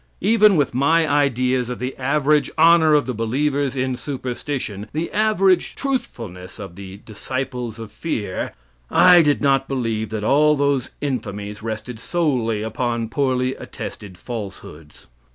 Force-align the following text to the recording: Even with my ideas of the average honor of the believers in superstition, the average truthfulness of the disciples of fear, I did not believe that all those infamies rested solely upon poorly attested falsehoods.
Even 0.21 0.55
with 0.55 0.73
my 0.73 1.07
ideas 1.07 1.69
of 1.69 1.77
the 1.77 1.95
average 1.95 2.49
honor 2.57 2.95
of 2.95 3.05
the 3.05 3.13
believers 3.13 3.75
in 3.75 3.95
superstition, 3.95 4.87
the 4.93 5.11
average 5.11 5.75
truthfulness 5.75 6.57
of 6.57 6.75
the 6.75 6.97
disciples 7.05 7.77
of 7.77 7.91
fear, 7.91 8.53
I 8.89 9.21
did 9.21 9.43
not 9.43 9.67
believe 9.67 10.09
that 10.09 10.23
all 10.23 10.55
those 10.55 10.89
infamies 11.01 11.61
rested 11.61 11.99
solely 11.99 12.63
upon 12.63 13.09
poorly 13.09 13.53
attested 13.53 14.17
falsehoods. 14.17 15.05